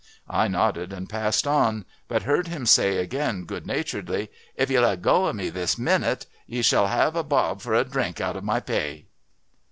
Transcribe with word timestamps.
I 0.31 0.47
nodded 0.47 0.93
and 0.93 1.07
passed 1.07 1.45
on, 1.45 1.85
but 2.07 2.23
heard 2.23 2.47
him 2.47 2.65
say 2.65 2.97
again, 2.97 3.45
good 3.45 3.67
naturedly: 3.67 4.31
'If 4.55 4.71
you 4.71 4.79
leggo 4.79 5.29
of 5.29 5.35
me 5.35 5.51
this 5.51 5.75
minyt 5.77 6.25
ye 6.47 6.63
shall 6.63 6.85
'ave 6.87 7.19
a 7.19 7.23
bob 7.23 7.61
for 7.61 7.75
a 7.75 7.83
drink 7.83 8.19
out 8.19 8.35
of 8.35 8.43
my 8.43 8.61
pay.'" 8.61 9.05